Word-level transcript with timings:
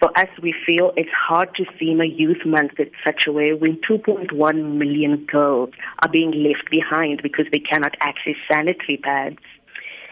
For 0.00 0.16
us, 0.16 0.28
we 0.40 0.54
feel 0.64 0.92
it's 0.96 1.10
hard 1.10 1.54
to 1.56 1.64
theme 1.78 2.00
a 2.00 2.04
youth 2.04 2.46
month 2.46 2.78
in 2.78 2.90
such 3.04 3.26
a 3.26 3.32
way 3.32 3.52
when 3.52 3.80
2.1 3.88 4.74
million 4.76 5.26
girls 5.26 5.70
are 6.02 6.10
being 6.10 6.30
left 6.30 6.70
behind 6.70 7.20
because 7.22 7.46
they 7.52 7.58
cannot 7.58 7.96
access 8.00 8.36
sanitary 8.50 8.98
pads. 8.98 9.38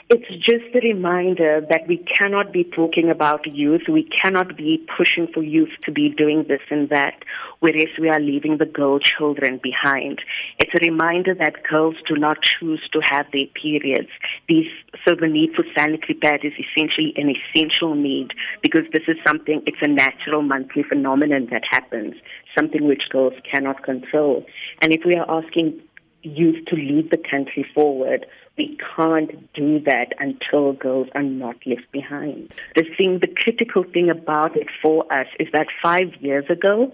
It's 0.09 0.29
just 0.45 0.72
a 0.72 0.87
reminder 0.87 1.67
that 1.69 1.88
we 1.88 1.96
cannot 1.96 2.53
be 2.53 2.62
talking 2.62 3.11
about 3.11 3.45
youth. 3.45 3.83
We 3.88 4.04
cannot 4.04 4.57
be 4.57 4.87
pushing 4.96 5.27
for 5.35 5.43
youth 5.43 5.71
to 5.83 5.91
be 5.91 6.11
doing 6.11 6.45
this 6.47 6.61
and 6.71 6.89
that, 6.91 7.25
whereas 7.59 7.89
we 8.01 8.09
are 8.09 8.21
leaving 8.21 8.59
the 8.59 8.67
girl 8.67 9.01
children 9.01 9.59
behind. 9.61 10.21
It's 10.61 10.71
a 10.75 10.87
reminder 10.89 11.35
that 11.35 11.65
girls 11.69 11.97
do 12.09 12.15
not 12.15 12.39
choose 12.41 12.89
to 12.93 13.01
have 13.03 13.27
their 13.33 13.47
periods. 13.61 14.11
These, 14.49 14.71
so 15.04 15.15
the 15.19 15.26
need 15.26 15.54
for 15.54 15.65
sanitary 15.76 16.15
pads 16.15 16.45
is 16.45 16.52
essentially 16.52 17.12
an 17.16 17.34
essential 17.34 17.95
need 17.95 18.29
because 18.62 18.84
this 18.92 19.02
is 19.09 19.16
something, 19.27 19.62
it's 19.66 19.83
a 19.83 19.88
natural 19.88 20.42
monthly 20.42 20.84
phenomenon 20.84 21.48
that 21.51 21.62
happens, 21.69 22.15
something 22.57 22.87
which 22.87 23.02
girls 23.11 23.35
cannot 23.51 23.83
control. 23.83 24.47
And 24.80 24.93
if 24.93 25.02
we 25.05 25.16
are 25.16 25.29
asking 25.29 25.80
youth 26.23 26.65
to 26.66 26.77
lead 26.77 27.11
the 27.11 27.19
country 27.19 27.66
forward, 27.74 28.27
we 28.57 28.79
can't 28.97 29.52
do 29.52 29.80
that 29.80 30.12
until 30.19 30.73
girls 30.73 31.09
are 31.15 31.23
not 31.23 31.57
left 31.66 31.91
behind. 31.93 32.52
The 32.74 32.85
thing, 32.97 33.19
the 33.21 33.29
critical 33.29 33.85
thing 33.85 34.10
about 34.10 34.57
it 34.57 34.69
for 34.83 35.10
us 35.13 35.27
is 35.38 35.49
that 35.52 35.66
five 35.83 36.15
years 36.21 36.47
ago, 36.49 36.93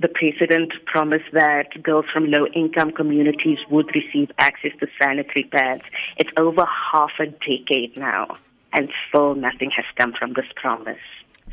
the 0.00 0.08
president 0.08 0.72
promised 0.86 1.32
that 1.32 1.82
girls 1.82 2.04
from 2.12 2.30
low 2.30 2.46
income 2.54 2.92
communities 2.92 3.58
would 3.70 3.90
receive 3.94 4.30
access 4.38 4.70
to 4.80 4.86
sanitary 5.00 5.48
pads. 5.50 5.82
It's 6.16 6.30
over 6.36 6.64
half 6.92 7.10
a 7.18 7.26
decade 7.26 7.96
now, 7.96 8.36
and 8.72 8.88
still 9.08 9.34
nothing 9.34 9.70
has 9.76 9.86
come 9.96 10.12
from 10.18 10.34
this 10.34 10.46
promise. 10.56 10.98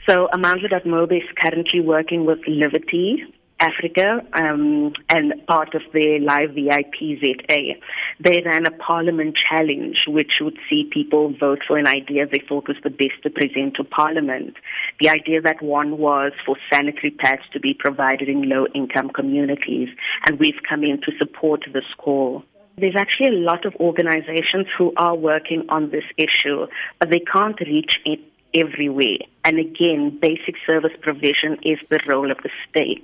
So 0.08 0.28
Amandla.mobi 0.34 1.18
is 1.18 1.30
currently 1.42 1.80
working 1.80 2.26
with 2.26 2.40
Livity, 2.42 3.22
Africa 3.60 4.20
um, 4.34 4.94
and 5.10 5.34
part 5.48 5.76
of 5.76 5.82
their 5.94 6.20
live 6.20 6.52
VIP 6.52 7.20
ZA. 7.20 7.76
They 8.20 8.42
ran 8.46 8.66
a 8.66 8.72
parliament 8.72 9.38
challenge 9.38 10.06
which 10.08 10.40
would 10.42 10.58
see 10.70 10.90
people 10.92 11.34
vote 11.40 11.60
for 11.66 11.78
an 11.78 11.88
idea 11.88 12.28
they 12.28 12.44
thought 12.48 12.68
was 12.68 12.78
the 12.84 12.90
best 12.90 13.24
to 13.24 13.30
present 13.30 13.76
to 13.76 13.84
parliament. 13.84 14.56
The 15.00 15.10
idea 15.10 15.42
that 15.42 15.62
one 15.62 15.98
was 15.98 16.34
for 16.46 16.58
sanitary 16.72 17.12
pads 17.12 17.44
to 17.54 17.60
be 17.60 17.74
provided 17.74 18.28
in 18.28 18.50
low 18.50 18.68
income 18.76 19.10
communities 19.10 19.90
and 20.28 20.40
we've 20.40 20.62
come 20.68 20.84
in 20.84 21.00
to 21.02 21.12
support 21.18 21.62
this 21.74 21.86
call. 21.98 22.44
There's 22.78 22.96
actually 22.98 23.28
a 23.30 23.40
lot 23.40 23.66
of 23.66 23.74
organizations 23.76 24.68
who 24.78 24.92
are 24.98 25.16
working 25.16 25.66
on 25.70 25.92
this 25.92 26.04
issue, 26.18 26.68
but 27.00 27.10
they 27.10 27.22
can't 27.22 27.58
reach 27.62 28.02
it 28.04 28.20
everywhere. 28.56 29.20
And 29.44 29.60
again, 29.60 30.18
basic 30.20 30.56
service 30.66 30.94
provision 31.02 31.60
is 31.62 31.78
the 31.90 32.00
role 32.08 32.32
of 32.32 32.38
the 32.38 32.50
state. 32.68 33.04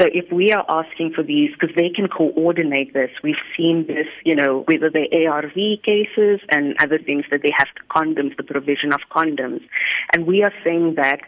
So 0.00 0.08
if 0.12 0.32
we 0.32 0.52
are 0.52 0.64
asking 0.68 1.12
for 1.14 1.22
these, 1.22 1.50
because 1.52 1.74
they 1.76 1.90
can 1.90 2.08
coordinate 2.08 2.92
this, 2.92 3.10
we've 3.22 3.36
seen 3.56 3.86
this, 3.86 4.06
you 4.24 4.34
know, 4.34 4.64
whether 4.66 4.90
they're 4.90 5.30
ARV 5.30 5.54
cases 5.84 6.40
and 6.48 6.74
other 6.80 6.98
things 6.98 7.24
that 7.30 7.42
they 7.42 7.52
have 7.56 7.68
to 7.76 7.82
condoms, 7.88 8.36
the 8.36 8.42
provision 8.42 8.92
of 8.92 9.00
condoms. 9.10 9.60
And 10.12 10.26
we 10.26 10.42
are 10.42 10.52
saying 10.64 10.94
that 10.96 11.20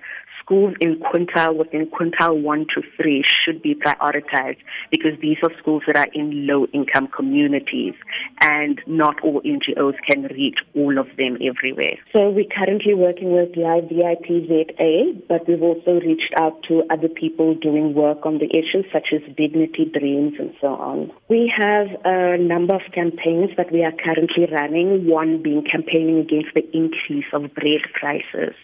schools 0.48 0.74
in 0.80 0.96
quintile 0.96 1.54
within 1.56 1.86
quintile 1.86 2.40
one 2.40 2.66
to 2.74 2.82
three 2.96 3.22
should 3.22 3.60
be 3.60 3.74
prioritized 3.74 4.56
because 4.90 5.12
these 5.20 5.36
are 5.42 5.50
schools 5.58 5.82
that 5.86 5.96
are 5.96 6.08
in 6.14 6.46
low 6.46 6.66
income 6.72 7.06
communities 7.08 7.94
and 8.40 8.80
not 8.86 9.20
all 9.22 9.42
NGOs 9.42 9.94
can 10.10 10.22
reach 10.24 10.58
all 10.74 10.98
of 10.98 11.06
them 11.18 11.36
everywhere. 11.42 11.96
So 12.14 12.30
we're 12.30 12.48
currently 12.48 12.94
working 12.94 13.32
with 13.32 13.56
Live 13.56 13.88
VIP 13.90 14.48
ZA, 14.48 15.20
but 15.28 15.46
we've 15.46 15.62
also 15.62 16.00
reached 16.00 16.32
out 16.36 16.62
to 16.68 16.82
other 16.90 17.08
people 17.08 17.54
doing 17.54 17.92
work 17.94 18.24
on 18.24 18.38
the 18.38 18.48
issue 18.56 18.82
such 18.90 19.08
as 19.12 19.20
Dignity 19.36 19.84
Dreams 19.84 20.34
and 20.38 20.54
so 20.60 20.68
on. 20.68 21.12
We 21.28 21.52
have 21.56 21.88
a 22.04 22.38
number 22.38 22.74
of 22.74 22.82
campaigns 22.94 23.50
that 23.58 23.70
we 23.70 23.84
are 23.84 23.92
currently 23.92 24.46
running, 24.50 25.06
one 25.06 25.42
being 25.42 25.64
campaigning 25.64 26.18
against 26.18 26.54
the 26.54 26.64
increase 26.74 27.26
of 27.34 27.54
bread 27.54 27.82
prices. 27.92 28.54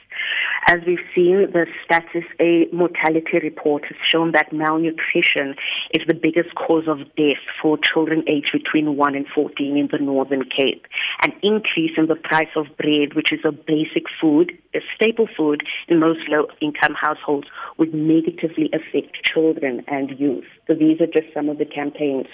As 0.66 0.76
we've 0.86 0.98
seen, 1.14 1.46
the 1.52 1.66
Stats 1.84 2.08
SA 2.12 2.74
mortality 2.74 3.38
report 3.42 3.84
has 3.84 3.96
shown 4.10 4.32
that 4.32 4.52
malnutrition 4.52 5.54
is 5.92 6.06
the 6.06 6.14
biggest 6.14 6.54
cause 6.54 6.88
of 6.88 6.98
death 7.16 7.42
for 7.60 7.78
children 7.78 8.24
aged 8.26 8.50
between 8.52 8.96
1 8.96 9.14
and 9.14 9.26
14 9.34 9.76
in 9.76 9.88
the 9.92 9.98
Northern 9.98 10.44
Cape. 10.44 10.86
An 11.22 11.32
increase 11.42 11.92
in 11.96 12.06
the 12.06 12.16
price 12.16 12.48
of 12.56 12.66
bread, 12.78 13.14
which 13.14 13.32
is 13.32 13.40
a 13.44 13.52
basic 13.52 14.04
food, 14.20 14.52
a 14.74 14.80
staple 14.94 15.28
food 15.36 15.62
in 15.88 16.00
most 16.00 16.20
low 16.28 16.46
income 16.60 16.94
households, 16.98 17.48
would 17.78 17.92
negatively 17.92 18.70
affect 18.72 19.22
children 19.24 19.82
and 19.86 20.18
youth. 20.18 20.46
So 20.66 20.74
these 20.74 21.00
are 21.00 21.06
just 21.06 21.32
some 21.34 21.48
of 21.48 21.58
the 21.58 21.66
campaigns 21.66 22.26